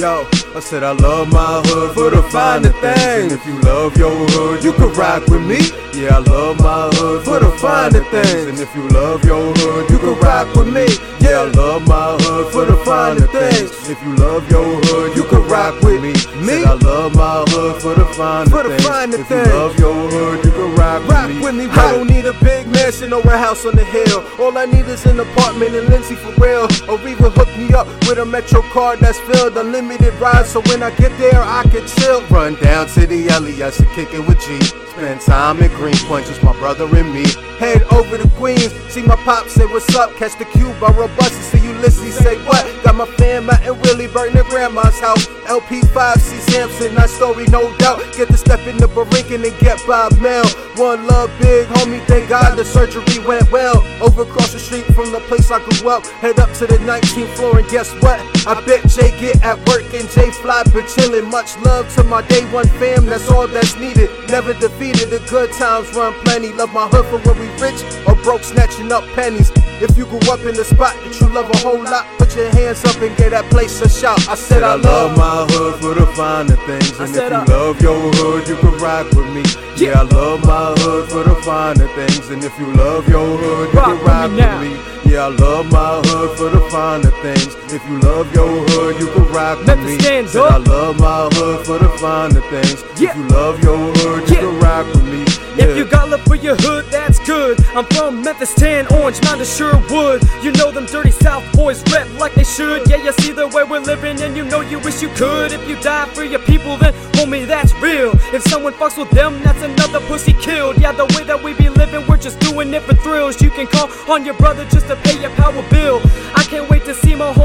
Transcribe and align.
Yo, 0.00 0.26
I 0.56 0.60
said 0.60 0.82
I 0.82 0.92
love 0.92 1.30
my 1.30 1.60
hood 1.66 1.92
for 1.92 2.08
the 2.08 2.22
finer 2.30 2.72
things. 2.80 3.30
And 3.30 3.32
if 3.32 3.44
you 3.44 3.60
love 3.60 3.94
your 3.98 4.10
hood, 4.32 4.64
you 4.64 4.72
can 4.72 4.90
rock 4.94 5.26
with 5.26 5.42
me. 5.42 5.60
Yeah, 5.92 6.16
I 6.16 6.18
love 6.20 6.58
my 6.58 6.88
hood 6.96 7.22
for 7.24 7.38
the 7.38 7.50
finer 7.58 8.02
things. 8.08 8.48
And 8.48 8.58
if 8.58 8.74
you 8.74 8.88
love 8.88 9.22
your 9.24 9.52
hood, 9.52 9.90
you 9.90 9.98
can 9.98 10.18
rock 10.20 10.48
with 10.54 10.72
me. 10.72 10.86
Yeah, 11.20 11.40
I 11.44 11.50
love 11.52 11.86
my 11.86 12.16
hood 12.16 12.50
for 12.50 12.64
the 12.64 12.78
finer 12.78 13.26
things. 13.26 13.68
If 13.90 14.00
you 14.02 14.16
love 14.16 14.48
your 14.50 14.64
hood, 14.88 15.16
you 15.16 15.24
can 15.24 15.46
rock 15.48 15.78
with 15.82 16.00
me. 16.00 16.14
Me, 16.40 16.64
I 16.64 16.72
love 16.80 17.14
my 17.14 17.44
hood 17.52 17.82
for 17.82 17.94
the 17.94 18.06
finer 18.16 18.48
For 18.48 18.62
the 18.62 18.78
things. 18.80 19.14
if 19.20 19.28
you 19.28 19.44
love 19.52 19.78
your 19.78 19.92
hood, 20.08 20.44
you 20.46 20.50
can 20.50 20.74
rock, 20.76 21.06
Rock 21.08 21.28
with 21.28 21.36
me. 21.36 21.42
with 21.44 21.54
me, 21.56 21.64
I 21.68 21.92
don't 21.92 22.08
need 22.08 22.24
a 22.24 22.32
big 22.40 22.69
mansion 22.90 23.12
or 23.12 23.20
a 23.20 23.38
house 23.38 23.64
on 23.66 23.76
the 23.76 23.84
hill. 23.84 24.24
All 24.40 24.56
I 24.58 24.64
need 24.64 24.86
is 24.86 25.06
an 25.06 25.20
apartment 25.20 25.74
in 25.74 25.86
Lindsay 25.88 26.16
for 26.16 26.32
real. 26.42 26.66
Or 26.88 26.98
even 27.06 27.30
hook 27.30 27.48
me 27.56 27.72
up 27.72 27.86
with 28.08 28.18
a 28.18 28.24
Metro 28.24 28.62
card 28.62 28.98
that's 28.98 29.18
filled, 29.20 29.56
unlimited 29.56 30.14
rides. 30.14 30.48
So 30.48 30.60
when 30.62 30.82
I 30.82 30.90
get 30.96 31.16
there, 31.18 31.40
I 31.40 31.62
can 31.70 31.86
chill. 31.86 32.26
Run 32.26 32.56
down 32.56 32.88
to 32.88 33.06
the 33.06 33.28
LES 33.28 33.76
to 33.78 33.86
kick 33.94 34.12
it 34.12 34.26
with 34.26 34.40
G. 34.40 34.60
Spend 34.90 35.20
time 35.20 35.62
in 35.62 35.70
Greenpoint, 35.76 36.26
just 36.26 36.42
my 36.42 36.52
brother 36.58 36.84
and 36.84 37.14
me. 37.14 37.24
Head 37.58 37.82
over 37.92 38.18
to 38.18 38.28
Queens, 38.30 38.72
see 38.90 39.02
my 39.02 39.16
pop 39.16 39.46
say 39.48 39.66
what's 39.66 39.94
up. 39.94 40.14
Catch 40.16 40.38
the 40.38 40.44
cube, 40.46 40.78
borrow 40.80 41.06
buses, 41.16 41.44
see 41.46 41.60
Ulysses 41.60 42.16
say 42.18 42.36
what. 42.44 42.66
Got 42.82 42.96
my 42.96 43.06
fam 43.16 43.48
out 43.48 43.64
in 43.64 43.80
Willie 43.82 44.08
Burton 44.08 44.36
at 44.38 44.46
grandma's 44.46 44.98
house. 44.98 45.26
LP5, 45.46 46.18
see 46.18 46.38
Samson, 46.50 46.94
nice 46.94 47.12
story, 47.12 47.46
no 47.46 47.74
doubt. 47.78 48.00
Get 48.16 48.28
to 48.28 48.36
step 48.36 48.60
in 48.66 48.78
the 48.78 48.88
Barinkin 48.88 49.46
and 49.46 49.58
get 49.60 49.78
Bob 49.86 50.18
Mail. 50.20 50.44
One 50.80 51.06
love, 51.06 51.30
big 51.38 51.68
homie, 51.68 52.02
thank 52.06 52.30
God 52.30 52.56
the 52.56 52.64
surgery 52.64 53.18
went 53.28 53.52
well. 53.52 53.84
Over 54.00 54.22
across 54.22 54.54
the 54.54 54.58
street 54.58 54.86
from 54.94 55.12
the 55.12 55.20
place 55.28 55.50
I 55.50 55.62
grew 55.62 55.90
up, 55.90 56.06
head 56.24 56.40
up 56.40 56.50
to 56.54 56.66
the 56.66 56.78
19th 56.78 57.34
floor, 57.36 57.58
and 57.58 57.68
guess 57.68 57.92
what? 58.00 58.18
I 58.46 58.64
bet 58.64 58.88
Jay 58.88 59.10
get 59.20 59.44
at 59.44 59.58
work 59.68 59.84
and 59.92 60.08
Jay 60.08 60.30
fly, 60.30 60.62
but 60.72 60.84
chillin'. 60.88 61.30
Much 61.30 61.58
love 61.58 61.84
to 61.96 62.04
my 62.04 62.22
day 62.28 62.50
one 62.50 62.66
fam, 62.80 63.04
that's 63.04 63.30
all 63.30 63.46
that's 63.46 63.76
needed. 63.76 64.08
Never 64.30 64.54
defeated, 64.54 65.10
the 65.10 65.20
good 65.28 65.52
times 65.52 65.94
run 65.94 66.14
plenty. 66.24 66.50
Love 66.54 66.72
my 66.72 66.88
hood 66.88 67.04
for 67.12 67.18
when 67.28 67.38
we 67.38 67.48
rich 67.60 67.76
or 68.08 68.14
broke, 68.24 68.42
snatching 68.42 68.90
up 68.90 69.04
pennies. 69.12 69.52
If 69.84 69.98
you 69.98 70.06
grew 70.06 70.20
up 70.32 70.40
in 70.40 70.54
the 70.54 70.64
spot 70.64 70.96
that 71.04 71.20
you 71.20 71.28
love 71.28 71.50
a 71.50 71.58
whole 71.58 71.82
lot, 71.82 72.06
put 72.16 72.34
your 72.34 72.50
hands 72.52 72.82
up 72.86 72.96
and 73.02 73.14
get 73.18 73.30
that 73.30 73.44
place 73.50 73.80
a 73.82 73.88
shout. 73.88 74.18
I 74.28 74.34
said 74.34 74.60
Said 74.60 74.62
I 74.62 74.74
love 74.76 75.16
my 75.16 75.44
hood 75.52 75.74
for 75.80 75.94
the 75.94 76.06
finer 76.16 76.56
things. 76.64 76.98
And 77.00 77.14
if 77.14 77.16
you 77.16 77.36
I- 77.36 77.44
love 77.44 77.80
your 77.82 78.00
hood, 78.16 78.48
you 78.48 78.56
can 78.56 78.76
rock 78.78 79.10
with 79.12 79.28
me. 79.28 79.42
Yeah, 79.76 80.00
I 80.00 80.02
love 80.02 80.44
my 80.44 80.69
hood 80.78 81.08
for 81.10 81.22
the 81.24 81.34
finer 81.42 81.88
things. 81.98 82.28
And 82.30 82.42
if 82.44 82.56
you 82.58 82.66
love 82.74 83.08
your 83.08 83.26
hood, 83.36 83.72
you 83.72 83.78
Rock 83.78 83.86
can 83.86 83.96
with 83.96 84.06
me 84.32 84.36
with 84.60 84.78
me. 84.78 85.12
Yeah, 85.12 85.24
I 85.26 85.28
love 85.28 85.66
my 85.72 86.00
hood 86.06 86.38
for 86.38 86.50
the 86.50 86.60
finer 86.70 87.10
things. 87.22 87.56
If 87.72 87.82
you 87.88 87.98
love 88.00 88.32
your 88.34 88.48
hood, 88.68 89.00
you 89.00 89.08
can 89.12 89.26
rock 89.32 89.58
with 89.58 89.66
Memphis 89.66 89.86
me. 89.86 89.98
stands 89.98 90.32
Said 90.32 90.42
up. 90.42 90.52
I 90.52 90.56
love 90.58 91.00
my 91.00 91.28
hood 91.34 91.66
for 91.66 91.78
the 91.78 91.88
finer 91.98 92.40
things. 92.52 92.84
Yeah. 93.00 93.10
If 93.10 93.16
you 93.16 93.26
love 93.28 93.62
your 93.64 93.76
hood, 93.78 94.28
you 94.28 94.34
Yeah. 94.36 94.40
can 94.42 94.60
rock 94.60 94.86
with 94.94 95.04
me. 95.04 95.24
Yeah. 95.56 95.64
If 95.66 95.76
you 95.78 95.84
got 95.84 96.08
love 96.10 96.22
for 96.28 96.36
your 96.36 96.54
hood, 96.56 96.84
that's 96.92 97.09
good. 97.26 97.64
I'm 97.74 97.84
from 97.86 98.22
Memphis 98.22 98.54
10, 98.54 98.92
Orange 98.94 99.22
Mound, 99.22 99.44
Sherwood. 99.46 100.22
You 100.42 100.52
know 100.52 100.70
them 100.70 100.86
dirty 100.86 101.10
South 101.10 101.44
boys 101.52 101.82
rep 101.92 102.08
like 102.18 102.34
they 102.34 102.44
should. 102.44 102.88
Yeah, 102.88 103.02
you 103.02 103.12
see 103.12 103.32
the 103.32 103.48
way 103.48 103.64
we're 103.64 103.80
living, 103.80 104.20
and 104.20 104.36
you 104.36 104.44
know 104.44 104.60
you 104.60 104.78
wish 104.80 105.02
you 105.02 105.08
could. 105.10 105.52
If 105.52 105.68
you 105.68 105.76
die 105.80 106.06
for 106.14 106.24
your 106.24 106.40
people, 106.40 106.76
then 106.76 106.92
homie, 107.14 107.46
that's 107.46 107.74
real. 107.74 108.12
If 108.34 108.42
someone 108.42 108.72
fucks 108.74 108.98
with 108.98 109.10
them, 109.10 109.40
that's 109.42 109.62
another 109.62 110.00
pussy 110.06 110.32
killed. 110.34 110.78
Yeah, 110.78 110.92
the 110.92 111.06
way 111.16 111.24
that 111.24 111.42
we 111.42 111.54
be 111.54 111.68
living, 111.68 112.06
we're 112.06 112.16
just 112.16 112.38
doing 112.40 112.72
it 112.74 112.82
for 112.82 112.94
thrills. 112.94 113.40
You 113.40 113.50
can 113.50 113.66
call 113.66 113.88
on 114.08 114.24
your 114.24 114.34
brother 114.34 114.64
just 114.66 114.86
to 114.88 114.96
pay 114.96 115.20
your 115.20 115.30
power 115.30 115.62
bill. 115.70 116.00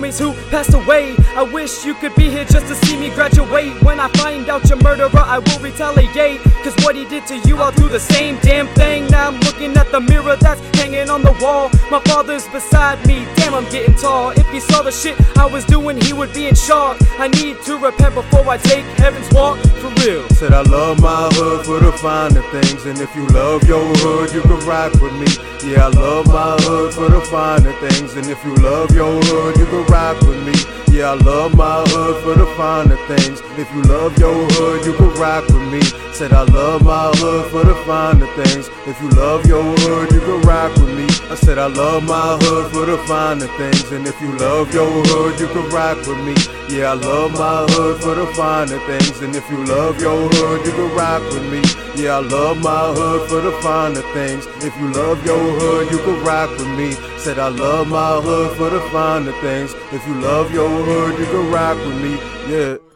Homies 0.00 0.18
who 0.18 0.32
passed 0.50 0.74
away. 0.74 1.14
I 1.36 1.42
wish 1.42 1.84
you 1.84 1.94
could 1.94 2.14
be 2.14 2.30
here 2.30 2.44
just 2.44 2.66
to 2.66 2.74
see 2.86 2.98
me 2.98 3.10
graduate. 3.10 3.82
When 3.82 4.00
I 4.00 4.08
find 4.12 4.48
out 4.48 4.68
you're 4.68 4.82
murderer, 4.82 5.10
I 5.14 5.38
will 5.38 5.60
retaliate. 5.60 6.40
Cause 6.64 6.74
what 6.84 6.96
he 6.96 7.04
did 7.04 7.26
to 7.26 7.38
you, 7.48 7.56
I'll 7.56 7.72
do 7.72 7.88
the 7.88 8.00
same 8.00 8.38
damn 8.40 8.66
thing. 8.68 9.06
Now 9.08 9.28
I'm 9.28 9.40
looking 9.40 9.76
at 9.76 9.90
the 9.92 10.00
mirror 10.00 10.36
that's 10.36 10.60
hanging 10.76 11.10
on 11.10 11.22
the 11.22 11.36
wall. 11.40 11.70
My 11.90 12.00
father's 12.00 12.46
beside 12.48 13.04
me, 13.06 13.26
damn, 13.36 13.54
I'm 13.54 13.68
getting 13.70 13.94
tall. 13.94 14.30
If 14.30 14.48
he 14.50 14.60
saw 14.60 14.82
the 14.82 14.92
shit 14.92 15.16
I 15.36 15.46
was 15.46 15.64
doing, 15.64 16.00
he 16.00 16.12
would 16.12 16.32
be 16.32 16.48
in 16.48 16.54
shock. 16.54 16.98
I 17.18 17.28
need 17.28 17.60
to 17.62 17.76
repent 17.78 18.14
before 18.14 18.48
I 18.48 18.56
take 18.56 18.84
heaven's 18.96 19.30
walk, 19.32 19.58
for 19.80 19.90
real. 20.04 20.28
Said 20.30 20.52
I 20.52 20.62
love 20.62 21.00
my 21.00 21.28
hood 21.32 21.66
for 21.66 21.80
the 21.80 21.92
finer 21.92 22.42
things. 22.50 22.86
And 22.86 22.98
if 22.98 23.14
you 23.14 23.26
love 23.28 23.64
your 23.64 23.84
hood, 23.96 24.32
you 24.32 24.42
can 24.42 24.60
rock 24.66 24.92
with 25.00 25.14
me. 25.14 25.28
Yeah, 25.62 25.86
I 25.86 25.88
love 25.88 26.26
my 26.28 26.56
hood 26.60 26.94
for 26.94 27.08
the 27.10 27.20
finer 27.20 27.72
things. 27.80 28.14
And 28.14 28.26
if 28.26 28.42
you 28.44 28.54
love 28.56 28.90
your 28.94 29.20
hood, 29.22 29.58
you 29.58 29.66
can 29.66 29.84
rock 29.90 30.20
with 30.22 30.40
me. 30.46 30.54
Yeah, 30.96 31.12
I 31.12 31.14
love 31.14 31.54
my 31.54 31.82
hood 31.88 32.22
for 32.22 32.34
the 32.34 32.46
finer 32.56 32.96
things. 33.08 33.40
If 33.58 33.68
you 33.74 33.82
love 33.82 34.16
your 34.18 34.34
hood, 34.54 34.86
you 34.86 34.94
can 34.94 35.12
rock 35.20 35.46
with 35.48 35.66
me. 35.72 35.82
Said 36.12 36.32
I 36.32 36.44
love 36.44 36.84
my 36.84 37.10
hood 37.16 37.50
for 37.50 37.64
the 37.64 37.74
finer 37.86 38.26
things. 38.42 38.68
If 38.86 39.00
you 39.02 39.10
love 39.10 39.46
your 39.46 39.62
hood, 39.62 40.12
you 40.12 40.20
can 40.20 40.40
rock 40.42 40.74
with 40.76 40.88
me. 40.88 40.89
I 41.30 41.36
said 41.36 41.58
I 41.58 41.66
love 41.66 42.02
my 42.02 42.36
hood 42.42 42.72
for 42.72 42.86
the 42.86 42.98
finer 43.06 43.46
things. 43.56 43.88
And 43.92 44.04
if 44.04 44.20
you 44.20 44.36
love 44.36 44.74
your 44.74 44.90
hood, 44.90 45.38
you 45.38 45.46
can 45.46 45.70
rock 45.70 45.98
with 45.98 46.18
me. 46.26 46.34
Yeah, 46.68 46.90
I 46.90 46.94
love 46.94 47.30
my 47.38 47.66
hood 47.70 48.02
for 48.02 48.16
the 48.16 48.26
finer 48.34 48.80
things. 48.80 49.20
And 49.20 49.36
if 49.36 49.48
you 49.48 49.64
love 49.64 50.00
your 50.00 50.28
hood, 50.28 50.66
you 50.66 50.72
can 50.72 50.92
rock 50.96 51.22
with 51.32 51.46
me. 51.46 51.62
Yeah, 51.94 52.16
I 52.16 52.20
love 52.20 52.60
my 52.60 52.92
hood 52.92 53.28
for 53.28 53.40
the 53.40 53.52
finer 53.62 54.02
things. 54.12 54.44
If 54.58 54.76
you 54.80 54.90
love 54.90 55.24
your 55.24 55.38
hood, 55.38 55.92
you 55.92 55.98
can 55.98 56.20
rock 56.24 56.50
with 56.50 56.66
me. 56.76 56.94
Said 57.18 57.38
I 57.38 57.46
love 57.46 57.86
my 57.86 58.20
hood 58.20 58.56
for 58.56 58.68
the 58.68 58.80
finer 58.90 59.32
things. 59.40 59.72
If 59.92 60.04
you 60.08 60.14
love 60.14 60.52
your 60.52 60.68
hood, 60.68 61.16
you 61.16 61.26
can 61.26 61.52
rock 61.52 61.76
with 61.78 62.02
me. 62.02 62.18
Yeah. 62.52 62.89